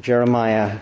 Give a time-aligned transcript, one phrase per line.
[0.00, 0.80] Jeremiah,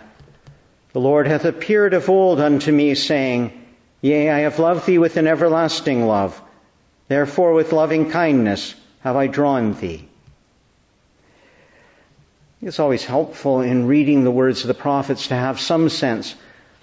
[0.92, 3.52] the Lord hath appeared of old unto me, saying,
[4.00, 6.40] Yea, I have loved thee with an everlasting love.
[7.08, 10.08] Therefore with loving kindness have I drawn thee.
[12.60, 16.34] It's always helpful in reading the words of the prophets to have some sense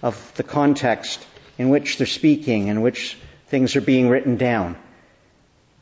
[0.01, 1.25] of the context
[1.57, 3.17] in which they're speaking, in which
[3.47, 4.77] things are being written down.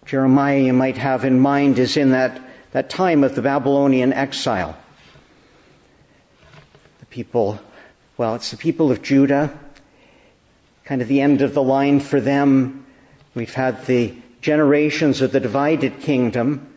[0.06, 4.76] Jeremiah, you might have in mind, is in that, that time of the Babylonian exile.
[7.12, 7.60] People,
[8.16, 9.52] well, it's the people of Judah,
[10.86, 12.86] kind of the end of the line for them.
[13.36, 16.68] We've had the generations of the divided kingdom,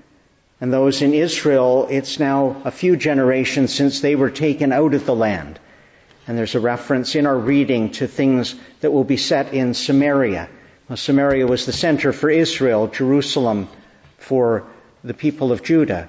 [0.60, 5.06] and those in Israel, it's now a few generations since they were taken out of
[5.06, 5.60] the land.
[6.26, 10.48] And there's a reference in our reading to things that will be set in Samaria.
[10.88, 13.68] Well, Samaria was the center for Israel, Jerusalem
[14.18, 14.66] for
[15.04, 16.08] the people of Judah.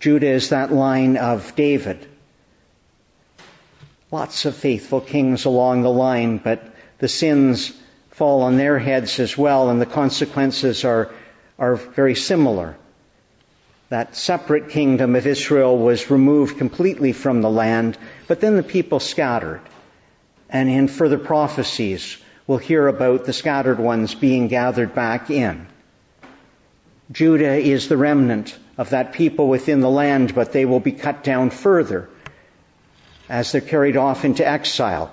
[0.00, 2.08] Judah is that line of David.
[4.12, 6.62] Lots of faithful kings along the line, but
[6.98, 7.72] the sins
[8.10, 11.10] fall on their heads as well, and the consequences are,
[11.58, 12.76] are very similar.
[13.88, 17.96] That separate kingdom of Israel was removed completely from the land,
[18.28, 19.62] but then the people scattered.
[20.50, 25.66] And in further prophecies, we'll hear about the scattered ones being gathered back in.
[27.10, 31.24] Judah is the remnant of that people within the land, but they will be cut
[31.24, 32.10] down further
[33.28, 35.10] as they're carried off into exile.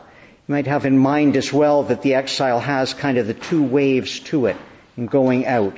[0.47, 3.63] You might have in mind as well that the exile has kind of the two
[3.63, 4.57] waves to it
[4.97, 5.77] in going out.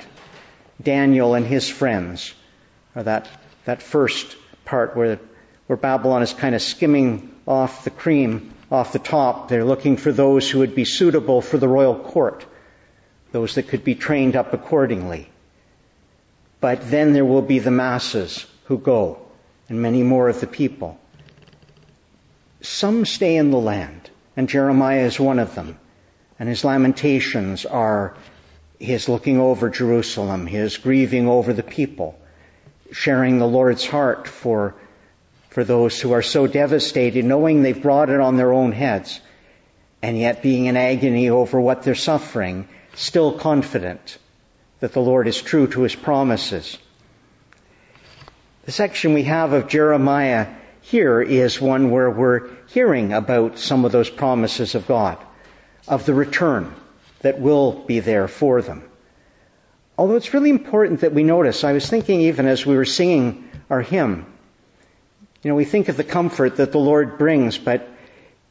[0.82, 2.34] Daniel and his friends
[2.94, 3.28] or that,
[3.64, 5.18] that first part where,
[5.66, 9.48] where Babylon is kind of skimming off the cream off the top.
[9.48, 12.44] They're looking for those who would be suitable for the royal court,
[13.30, 15.28] those that could be trained up accordingly.
[16.60, 19.18] But then there will be the masses who go,
[19.68, 20.98] and many more of the people.
[22.62, 25.78] Some stay in the land, and Jeremiah is one of them.
[26.38, 28.14] And his lamentations are
[28.78, 32.18] his looking over Jerusalem, his grieving over the people
[32.92, 34.74] sharing the Lord's heart for,
[35.50, 39.20] for those who are so devastated, knowing they've brought it on their own heads,
[40.02, 44.18] and yet being in agony over what they're suffering, still confident
[44.80, 46.78] that the Lord is true to his promises.
[48.64, 50.48] The section we have of Jeremiah
[50.82, 55.16] here is one where we're hearing about some of those promises of God,
[55.88, 56.74] of the return
[57.20, 58.82] that will be there for them.
[59.96, 63.48] Although it's really important that we notice, I was thinking even as we were singing
[63.70, 64.26] our hymn,
[65.42, 67.88] you know, we think of the comfort that the Lord brings, but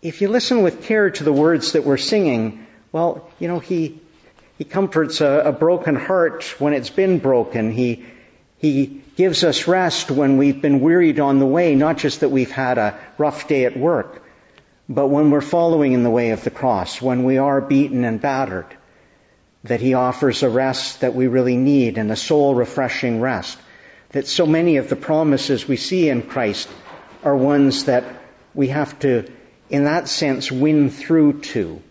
[0.01, 3.99] if you listen with care to the words that we're singing, well, you know, He,
[4.57, 7.71] He comforts a, a broken heart when it's been broken.
[7.71, 8.05] He,
[8.61, 12.51] He gives us rest when we've been wearied on the way, not just that we've
[12.51, 14.21] had a rough day at work,
[14.87, 18.21] but when we're following in the way of the cross, when we are beaten and
[18.21, 18.67] battered
[19.63, 23.57] that He offers a rest that we really need and a soul refreshing rest.
[24.09, 26.69] That so many of the promises we see in Christ
[27.23, 28.03] are ones that
[28.53, 29.27] we have to,
[29.71, 31.81] in that sense, win through to.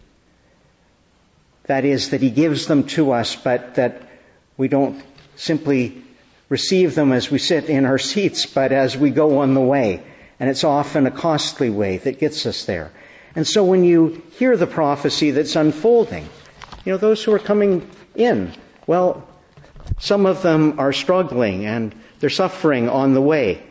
[1.64, 4.02] That is, that He gives them to us, but that
[4.56, 5.02] we don't
[5.34, 6.04] simply
[6.50, 10.02] receive them as we sit in our seats, but as we go on the way.
[10.38, 12.90] And it's often a costly way that gets us there.
[13.34, 16.28] And so when you hear the prophecy that's unfolding,
[16.84, 18.52] you know, those who are coming in,
[18.86, 19.26] well,
[19.98, 23.62] some of them are struggling and they're suffering on the way.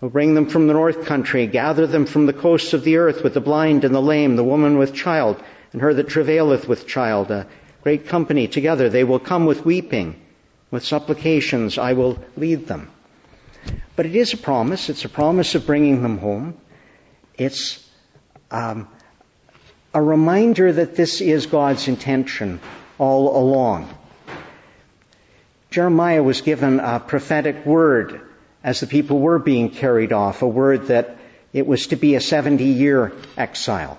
[0.00, 3.22] We'll bring them from the north country, gather them from the coasts of the earth
[3.22, 5.36] with the blind and the lame, the woman with child,
[5.72, 7.30] and her that travaileth with child.
[7.30, 7.46] A
[7.82, 8.88] great company together.
[8.88, 10.18] They will come with weeping,
[10.70, 11.78] with supplications.
[11.78, 12.90] I will lead them.
[13.96, 14.88] But it is a promise.
[14.88, 16.56] It's a promise of bringing them home.
[17.36, 17.86] It's
[18.50, 18.88] um,
[19.92, 22.60] a reminder that this is God's intention
[22.98, 23.92] all along.
[25.70, 28.20] Jeremiah was given a prophetic word
[28.62, 31.16] as the people were being carried off, a word that
[31.52, 33.98] it was to be a 70 year exile.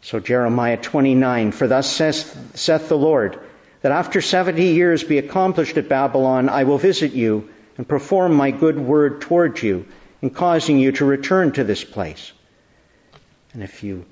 [0.00, 3.38] So Jeremiah 29, for thus saith, saith the Lord,
[3.82, 8.50] that after 70 years be accomplished at Babylon, I will visit you and perform my
[8.50, 9.86] good word toward you
[10.20, 12.32] in causing you to return to this place.
[13.54, 14.04] And if you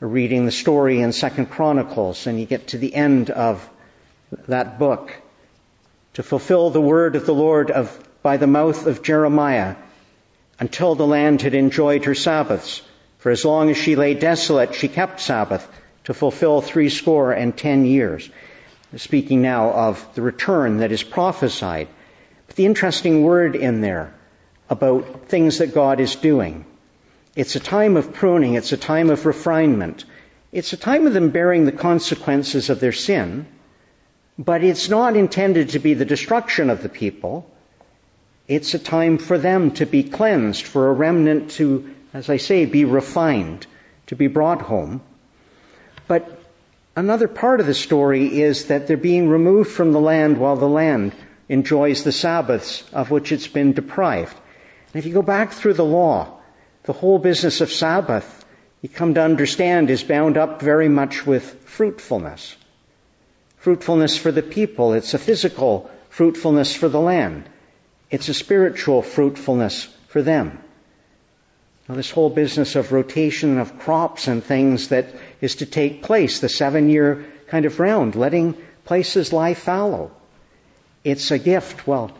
[0.00, 3.68] are reading the story in Second Chronicles, and you get to the end of
[4.48, 5.12] that book
[6.14, 9.76] to fulfill the word of the Lord of, by the mouth of Jeremiah
[10.58, 12.82] until the land had enjoyed her Sabbaths.
[13.18, 15.66] For as long as she lay desolate, she kept Sabbath
[16.04, 18.30] to fulfill threescore and ten years.
[18.96, 21.88] Speaking now of the return that is prophesied.
[22.46, 24.12] But the interesting word in there
[24.68, 26.64] about things that God is doing.
[27.36, 28.54] It's a time of pruning.
[28.54, 30.04] It's a time of refinement.
[30.52, 33.46] It's a time of them bearing the consequences of their sin,
[34.36, 37.48] but it's not intended to be the destruction of the people.
[38.48, 42.66] It's a time for them to be cleansed, for a remnant to, as I say,
[42.66, 43.68] be refined,
[44.08, 45.02] to be brought home.
[46.08, 46.39] But
[47.00, 50.68] another part of the story is that they're being removed from the land while the
[50.68, 51.14] land
[51.48, 54.36] enjoys the Sabbaths of which it's been deprived.
[54.92, 56.40] And if you go back through the law,
[56.84, 58.44] the whole business of Sabbath,
[58.82, 62.54] you come to understand, is bound up very much with fruitfulness.
[63.56, 64.92] Fruitfulness for the people.
[64.92, 67.48] It's a physical fruitfulness for the land.
[68.10, 70.58] It's a spiritual fruitfulness for them.
[71.88, 75.06] Now, this whole business of rotation of crops and things that
[75.40, 80.10] is to take place, the seven year kind of round, letting places lie fallow.
[81.04, 81.86] It's a gift.
[81.86, 82.10] Well,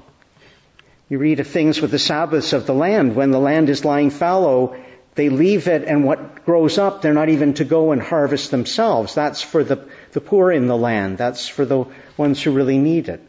[1.09, 3.17] you read of things with the Sabbaths of the land.
[3.17, 4.77] When the land is lying fallow,
[5.17, 9.15] they leave it and what grows up, they're not even to go and harvest themselves.
[9.15, 11.19] That's for the, the poor in the land.
[11.19, 11.85] That's for the
[12.17, 13.21] ones who really need it.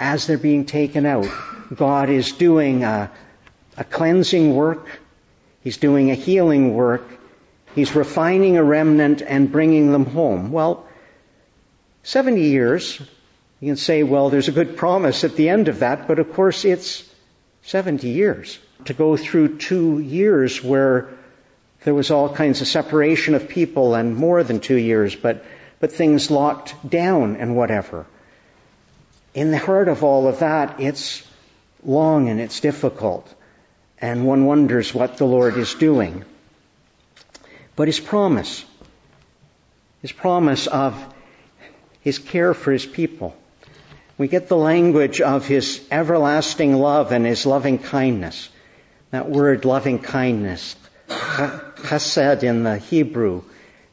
[0.00, 1.26] As they're being taken out,
[1.74, 3.10] God is doing a,
[3.76, 4.86] a cleansing work.
[5.64, 7.17] He's doing a healing work.
[7.78, 10.50] He's refining a remnant and bringing them home.
[10.50, 10.84] Well,
[12.02, 13.00] 70 years
[13.60, 16.32] you can say, well, there's a good promise at the end of that, but of
[16.32, 17.04] course it's
[17.62, 18.58] 70 years.
[18.86, 21.08] To go through two years where
[21.84, 25.44] there was all kinds of separation of people and more than two years, but,
[25.78, 28.06] but things locked down and whatever.
[29.34, 31.24] In the heart of all of that, it's
[31.84, 33.32] long and it's difficult.
[34.00, 36.24] And one wonders what the Lord is doing.
[37.78, 38.64] But His promise,
[40.02, 40.94] His promise of
[42.00, 43.36] His care for His people,
[44.18, 48.48] we get the language of his everlasting love and his loving kindness.
[49.12, 50.74] That word loving kindness,
[51.08, 53.42] chesed in the Hebrew,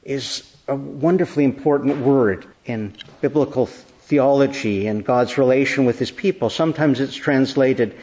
[0.03, 6.49] is a wonderfully important word in biblical theology and God's relation with his people.
[6.49, 7.95] Sometimes it's translated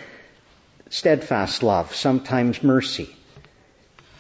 [0.90, 3.12] steadfast love, sometimes mercy.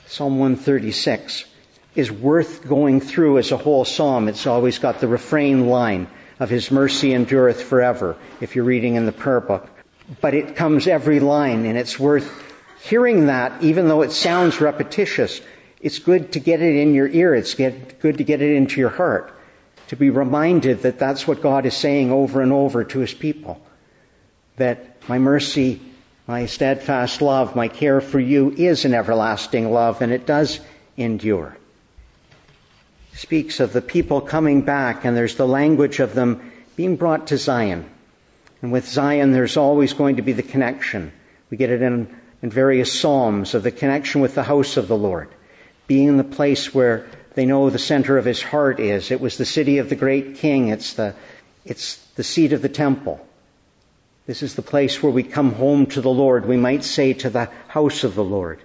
[0.08, 1.51] Psalm 136
[1.94, 4.28] is worth going through as a whole psalm.
[4.28, 6.08] It's always got the refrain line
[6.40, 9.68] of his mercy endureth forever, if you're reading in the prayer book.
[10.20, 12.30] But it comes every line, and it's worth
[12.82, 15.40] hearing that, even though it sounds repetitious.
[15.80, 17.34] It's good to get it in your ear.
[17.34, 19.32] It's good to get it into your heart.
[19.88, 23.60] To be reminded that that's what God is saying over and over to his people.
[24.56, 25.80] That my mercy,
[26.26, 30.60] my steadfast love, my care for you is an everlasting love, and it does
[30.96, 31.56] endure
[33.14, 37.36] speaks of the people coming back, and there's the language of them being brought to
[37.36, 37.88] Zion.
[38.62, 41.12] And with Zion, there's always going to be the connection.
[41.50, 44.96] We get it in, in various Psalms of the connection with the house of the
[44.96, 45.28] Lord,
[45.86, 49.10] being in the place where they know the center of his heart is.
[49.10, 50.68] It was the city of the great king.
[50.68, 51.14] It's the,
[51.64, 53.26] it's the seat of the temple.
[54.26, 56.46] This is the place where we come home to the Lord.
[56.46, 58.60] We might say to the house of the Lord.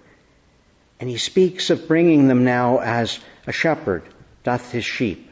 [0.99, 4.03] And he speaks of bringing them now as a shepherd
[4.47, 5.29] doth his sheep.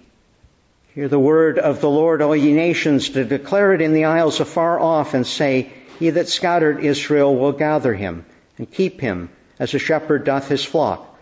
[0.94, 4.41] Hear the word of the Lord, all ye nations, to declare it in the isles
[4.41, 8.25] afar off, and say, He that scattered Israel will gather him,
[8.57, 11.17] and keep him, as a shepherd doth his flock.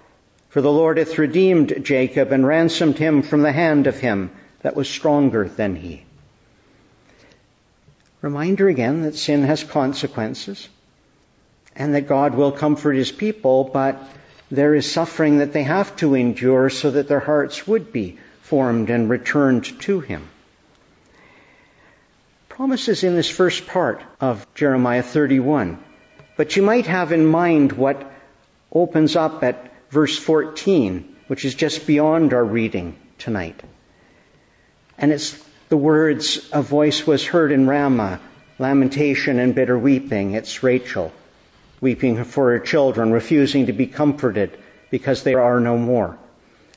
[0.49, 4.31] For the Lord hath redeemed Jacob, and ransomed him from the hand of him
[4.63, 6.03] that was stronger than he.
[8.23, 10.67] Reminder again that sin has consequences,
[11.75, 14.01] and that God will comfort his people, but
[14.53, 18.91] there is suffering that they have to endure so that their hearts would be formed
[18.91, 20.29] and returned to Him.
[22.49, 25.83] Promises in this first part of Jeremiah 31.
[26.37, 28.11] But you might have in mind what
[28.71, 33.59] opens up at verse 14, which is just beyond our reading tonight.
[34.99, 38.19] And it's the words, a voice was heard in Ramah,
[38.59, 40.35] lamentation and bitter weeping.
[40.35, 41.11] It's Rachel
[41.83, 44.57] weeping for her children, refusing to be comforted
[44.89, 46.17] because they are no more.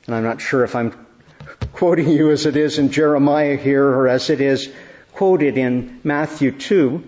[0.05, 0.93] And I'm not sure if I'm
[1.71, 4.69] quoting you as it is in Jeremiah here or as it is
[5.13, 7.03] quoted in Matthew 2,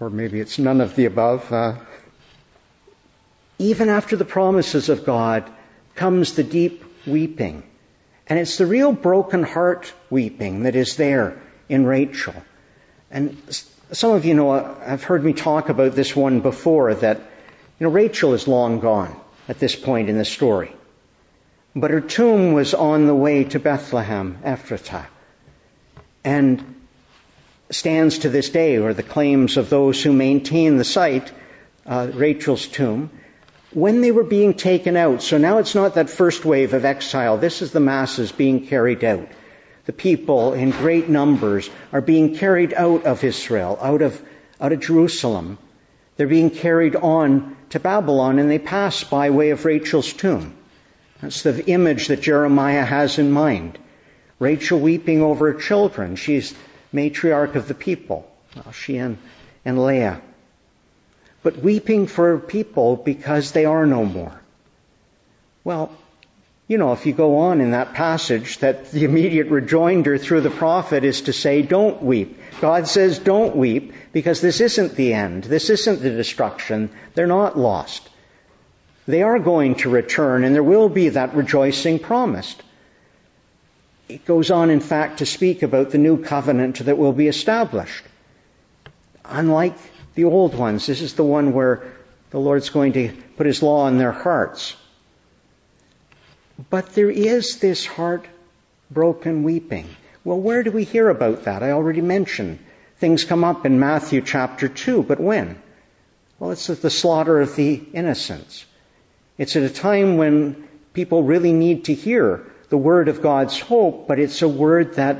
[0.00, 1.50] or maybe it's none of the above.
[1.50, 1.76] Uh,
[3.58, 5.50] even after the promises of God
[5.94, 7.62] comes the deep weeping.
[8.28, 11.40] And it's the real broken heart weeping that is there
[11.70, 12.34] in Rachel.
[13.10, 13.36] And
[13.92, 17.90] some of you know, have heard me talk about this one before that, you know,
[17.90, 20.72] Rachel is long gone at this point in the story.
[21.74, 25.06] But her tomb was on the way to Bethlehem, Ephratah,
[26.24, 26.74] and
[27.70, 31.30] stands to this day, or the claims of those who maintain the site
[31.84, 33.10] uh, Rachel's tomb,
[33.72, 37.36] when they were being taken out, so now it's not that first wave of exile,
[37.36, 39.28] this is the masses being carried out.
[39.86, 44.20] The people in great numbers are being carried out of Israel, out of,
[44.60, 45.58] out of Jerusalem.
[46.16, 50.54] They're being carried on to Babylon and they pass by way of Rachel's tomb.
[51.20, 53.78] That's the image that Jeremiah has in mind.
[54.38, 56.16] Rachel weeping over her children.
[56.16, 56.54] She's
[56.92, 58.30] matriarch of the people.
[58.54, 59.18] Well, she and,
[59.64, 60.20] and Leah.
[61.42, 64.40] But weeping for people because they are no more.
[65.64, 65.92] Well,
[66.68, 70.50] you know, if you go on in that passage, that the immediate rejoinder through the
[70.50, 72.40] prophet is to say, don't weep.
[72.60, 75.44] God says, don't weep, because this isn't the end.
[75.44, 76.90] This isn't the destruction.
[77.14, 78.08] They're not lost.
[79.06, 82.60] They are going to return, and there will be that rejoicing promised.
[84.08, 88.04] It goes on, in fact, to speak about the new covenant that will be established.
[89.24, 89.76] Unlike
[90.16, 91.92] the old ones, this is the one where
[92.30, 94.74] the Lord's going to put His law in their hearts.
[96.70, 99.88] But there is this heart-broken weeping.
[100.24, 101.62] Well, where do we hear about that?
[101.62, 102.58] I already mentioned.
[102.98, 105.60] Things come up in Matthew chapter 2, but when?
[106.38, 108.64] Well, it's at the slaughter of the innocents.
[109.38, 114.08] It's at a time when people really need to hear the word of God's hope,
[114.08, 115.18] but it's a word that,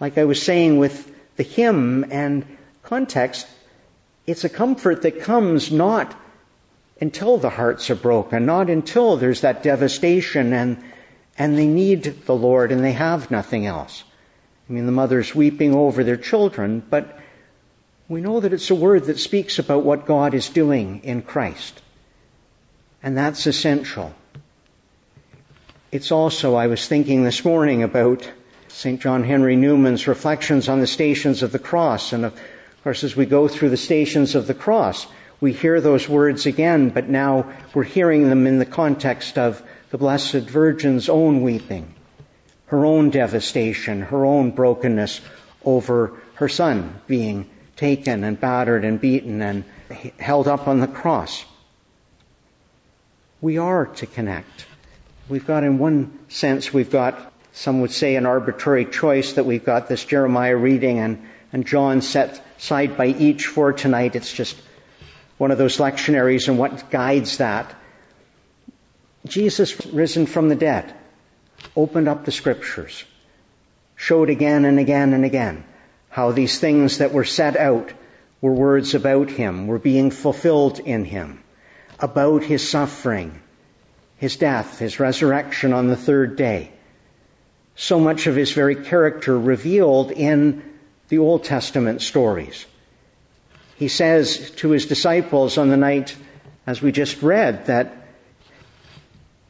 [0.00, 2.44] like I was saying with the hymn and
[2.82, 3.46] context,
[4.26, 6.14] it's a comfort that comes not
[7.00, 10.82] until the hearts are broken, not until there's that devastation and,
[11.36, 14.04] and they need the Lord and they have nothing else.
[14.68, 17.18] I mean, the mother's weeping over their children, but
[18.08, 21.80] we know that it's a word that speaks about what God is doing in Christ.
[23.02, 24.12] And that's essential.
[25.92, 28.30] It's also, I was thinking this morning about
[28.68, 29.00] St.
[29.00, 32.12] John Henry Newman's reflections on the stations of the cross.
[32.12, 32.38] And of
[32.82, 35.06] course, as we go through the stations of the cross,
[35.40, 39.98] we hear those words again, but now we're hearing them in the context of the
[39.98, 41.94] Blessed Virgin's own weeping,
[42.66, 45.20] her own devastation, her own brokenness
[45.64, 49.64] over her son being taken and battered and beaten and
[50.18, 51.44] held up on the cross.
[53.40, 54.66] We are to connect.
[55.28, 59.64] We've got, in one sense, we've got, some would say, an arbitrary choice that we've
[59.64, 64.16] got this Jeremiah reading and, and John set side by each for tonight.
[64.16, 64.56] It's just
[65.38, 67.74] one of those lectionaries and what guides that.
[69.26, 70.92] Jesus risen from the dead,
[71.76, 73.04] opened up the scriptures,
[73.96, 75.64] showed again and again and again
[76.10, 77.92] how these things that were set out
[78.40, 81.42] were words about him, were being fulfilled in him,
[82.00, 83.40] about his suffering,
[84.16, 86.70] his death, his resurrection on the third day.
[87.76, 90.62] So much of his very character revealed in
[91.08, 92.66] the Old Testament stories.
[93.78, 96.16] He says to his disciples on the night,
[96.66, 97.92] as we just read, that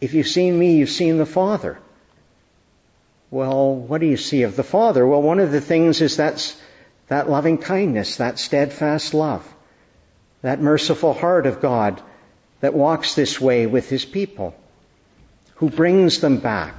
[0.02, 1.78] if you've seen me, you've seen the Father.
[3.30, 5.06] Well, what do you see of the Father?
[5.06, 6.60] Well, one of the things is that's
[7.08, 9.46] that loving kindness, that steadfast love,
[10.42, 12.02] that merciful heart of God
[12.60, 14.54] that walks this way with his people,
[15.54, 16.74] who brings them back.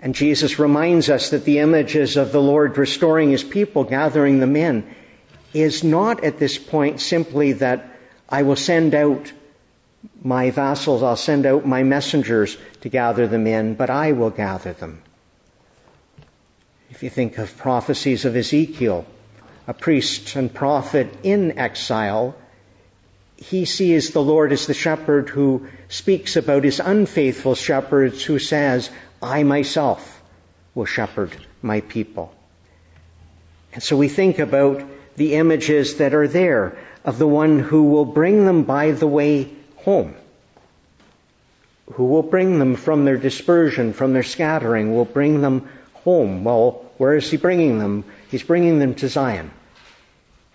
[0.00, 4.56] And Jesus reminds us that the images of the Lord restoring his people, gathering them
[4.56, 4.94] in,
[5.52, 7.84] is not at this point simply that
[8.28, 9.32] I will send out
[10.22, 14.72] my vassals, I'll send out my messengers to gather them in, but I will gather
[14.72, 15.02] them.
[16.90, 19.04] If you think of prophecies of Ezekiel,
[19.66, 22.34] a priest and prophet in exile,
[23.36, 28.90] he sees the Lord as the shepherd who speaks about his unfaithful shepherds who says,
[29.22, 30.22] I myself
[30.74, 32.34] will shepherd my people.
[33.72, 34.82] And so we think about
[35.20, 39.50] the images that are there of the one who will bring them by the way
[39.76, 40.14] home,
[41.92, 46.42] who will bring them from their dispersion, from their scattering, will bring them home.
[46.42, 48.04] Well, where is he bringing them?
[48.30, 49.50] He's bringing them to Zion.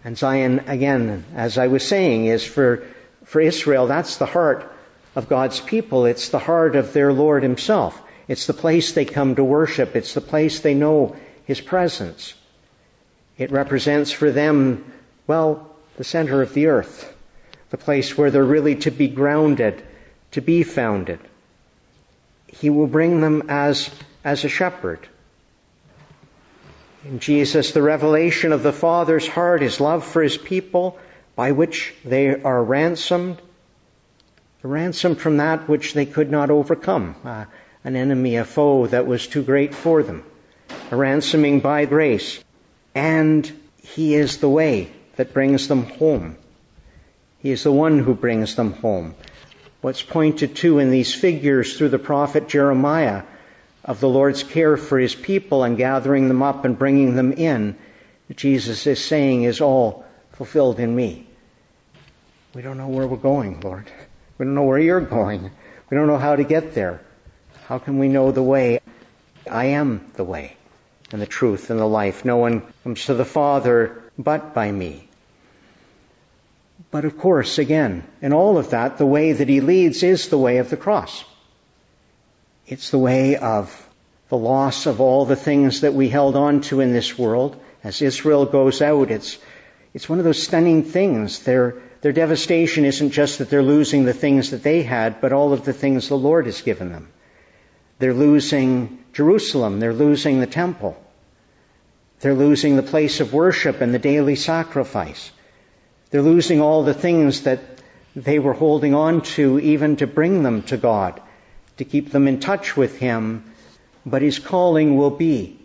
[0.04, 2.88] And Zion, again, as I was saying, is for,
[3.24, 4.74] for Israel, that's the heart
[5.14, 6.08] of God's people.
[6.08, 8.02] It's the heart of their Lord Himself.
[8.28, 9.96] It's the place they come to worship.
[9.96, 12.34] It's the place they know His presence.
[13.38, 14.86] It represents for them,
[15.28, 17.14] well, the center of the earth,
[17.70, 19.84] the place where they're really to be grounded,
[20.32, 21.20] to be founded.
[22.48, 23.90] He will bring them as,
[24.24, 25.00] as a shepherd.
[27.04, 30.98] In Jesus, the revelation of the Father's heart, His love for His people,
[31.36, 33.42] by which they are ransomed,
[34.64, 37.46] ransomed from that which they could not overcome, uh,
[37.84, 40.24] an enemy, a foe that was too great for them,
[40.90, 42.44] a ransoming by grace
[42.96, 43.52] and
[43.84, 46.38] He is the way that brings them home.
[47.40, 49.14] He is the one who brings them home.
[49.82, 53.24] What's pointed to in these figures through the prophet Jeremiah
[53.84, 57.78] of the Lord's care for his people and gathering them up and bringing them in,
[58.36, 61.28] Jesus is saying is all fulfilled in me.
[62.56, 63.92] We don't know where we're going, Lord.
[64.40, 65.52] We don't know where you're going.
[65.92, 67.02] We don't know how to get there.
[67.68, 68.80] How can we know the way?
[69.50, 70.58] I am the way
[71.16, 72.26] and the truth and the life.
[72.26, 75.08] No one comes to the Father but by me.
[76.92, 80.38] But of course, again, in all of that, the way that he leads is the
[80.38, 81.24] way of the cross.
[82.68, 83.72] It's the way of
[84.28, 87.56] the loss of all the things that we held on to in this world.
[87.82, 89.38] As Israel goes out, it's,
[89.94, 91.44] it's one of those stunning things.
[91.44, 95.54] Their, their devastation isn't just that they're losing the things that they had, but all
[95.54, 97.08] of the things the Lord has given them.
[98.00, 99.80] They're losing Jerusalem.
[99.80, 101.02] They're losing the temple.
[102.26, 105.32] They're losing the place of worship and the daily sacrifice.
[106.10, 107.60] They're losing all the things that
[108.16, 111.22] they were holding on to even to bring them to God,
[111.78, 113.44] to keep them in touch with Him.
[114.08, 115.60] But His calling will be,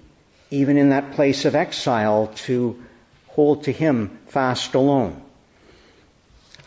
[0.50, 2.79] even in that place of exile, to
[3.29, 5.19] hold to Him fast alone.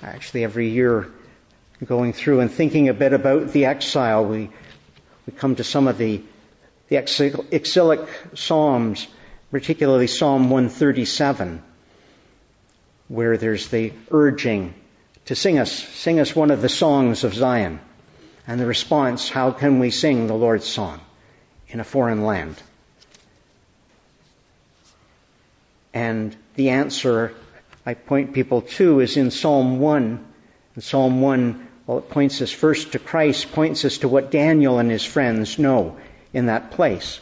[0.01, 1.07] Actually, every year,
[1.85, 4.49] going through and thinking a bit about the exile, we,
[5.27, 6.23] we come to some of the,
[6.87, 9.07] the exilic psalms,
[9.53, 11.61] particularly Psalm 137
[13.07, 14.73] where there's the urging
[15.25, 17.79] to sing us, sing us one of the songs of Zion.
[18.47, 20.99] And the response, how can we sing the Lord's song
[21.67, 22.55] in a foreign land?
[25.93, 27.35] And the answer
[27.85, 30.25] I point people to is in Psalm 1.
[30.77, 34.79] In Psalm 1, well, it points us first to Christ, points us to what Daniel
[34.79, 35.97] and his friends know
[36.33, 37.21] in that place.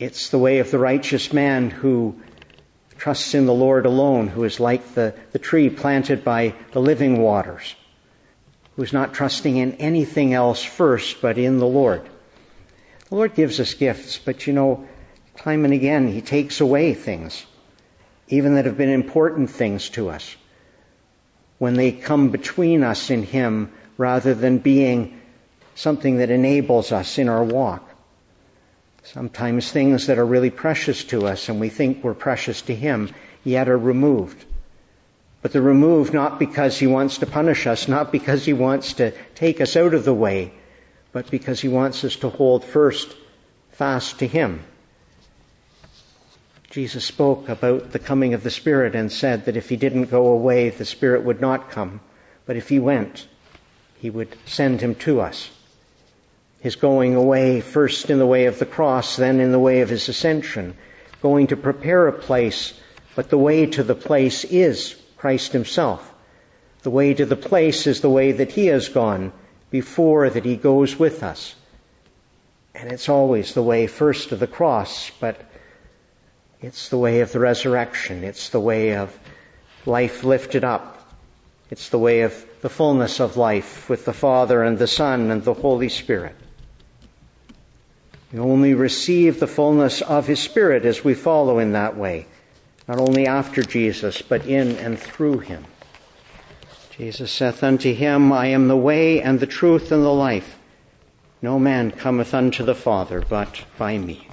[0.00, 2.18] It's the way of the righteous man who
[2.96, 7.20] trusts in the Lord alone, who is like the, the tree planted by the living
[7.20, 7.76] waters,
[8.76, 12.08] who's not trusting in anything else first, but in the Lord.
[13.10, 14.88] The Lord gives us gifts, but you know,
[15.36, 17.44] time and again, He takes away things,
[18.28, 20.34] even that have been important things to us,
[21.58, 25.20] when they come between us and Him rather than being
[25.74, 27.89] something that enables us in our walk.
[29.12, 33.10] Sometimes things that are really precious to us and we think we're precious to Him,
[33.42, 34.44] yet are removed.
[35.42, 39.12] But they're removed not because He wants to punish us, not because He wants to
[39.34, 40.52] take us out of the way,
[41.10, 43.16] but because He wants us to hold first
[43.72, 44.62] fast to Him.
[46.70, 50.28] Jesus spoke about the coming of the Spirit and said that if He didn't go
[50.28, 52.00] away, the Spirit would not come.
[52.46, 53.26] But if He went,
[53.98, 55.50] He would send Him to us
[56.60, 59.88] his going away first in the way of the cross, then in the way of
[59.88, 60.76] his ascension,
[61.22, 62.74] going to prepare a place,
[63.16, 66.06] but the way to the place is Christ himself.
[66.82, 69.32] The way to the place is the way that he has gone
[69.70, 71.54] before that he goes with us.
[72.74, 75.40] And it's always the way first of the cross, but
[76.60, 78.22] it's the way of the resurrection.
[78.22, 79.18] It's the way of
[79.86, 80.98] life lifted up.
[81.70, 85.42] It's the way of the fullness of life with the Father and the Son and
[85.42, 86.34] the Holy Spirit.
[88.32, 92.26] We only receive the fullness of His Spirit as we follow in that way,
[92.86, 95.64] not only after Jesus, but in and through Him.
[97.00, 100.58] Jesus saith unto him, I am the way and the truth and the life.
[101.40, 104.28] No man cometh unto the Father but by me.